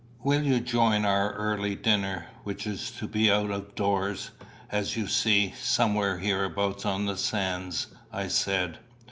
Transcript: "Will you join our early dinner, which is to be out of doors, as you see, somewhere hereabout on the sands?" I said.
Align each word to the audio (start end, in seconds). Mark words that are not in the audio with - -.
"Will 0.23 0.41
you 0.41 0.59
join 0.59 1.05
our 1.05 1.33
early 1.33 1.75
dinner, 1.75 2.25
which 2.43 2.65
is 2.65 2.89
to 2.97 3.07
be 3.07 3.29
out 3.31 3.51
of 3.51 3.75
doors, 3.75 4.31
as 4.71 4.97
you 4.97 5.05
see, 5.05 5.53
somewhere 5.61 6.17
hereabout 6.17 6.87
on 6.87 7.05
the 7.05 7.17
sands?" 7.17 7.85
I 8.11 8.27
said. 8.27 8.79